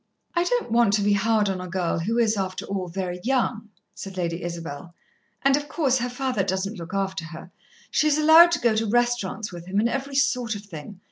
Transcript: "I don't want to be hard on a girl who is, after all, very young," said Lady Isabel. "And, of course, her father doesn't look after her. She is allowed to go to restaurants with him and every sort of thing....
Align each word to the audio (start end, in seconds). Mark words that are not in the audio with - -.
"I 0.35 0.45
don't 0.45 0.71
want 0.71 0.93
to 0.93 1.03
be 1.03 1.13
hard 1.13 1.47
on 1.47 1.61
a 1.61 1.67
girl 1.67 1.99
who 1.99 2.17
is, 2.17 2.35
after 2.35 2.65
all, 2.65 2.87
very 2.87 3.19
young," 3.23 3.69
said 3.93 4.17
Lady 4.17 4.41
Isabel. 4.41 4.95
"And, 5.43 5.55
of 5.55 5.69
course, 5.69 5.99
her 5.99 6.09
father 6.09 6.41
doesn't 6.41 6.79
look 6.79 6.95
after 6.95 7.25
her. 7.25 7.51
She 7.91 8.07
is 8.07 8.17
allowed 8.17 8.51
to 8.53 8.59
go 8.59 8.75
to 8.75 8.87
restaurants 8.89 9.53
with 9.53 9.67
him 9.67 9.79
and 9.79 9.87
every 9.87 10.15
sort 10.15 10.55
of 10.55 10.63
thing.... 10.65 10.99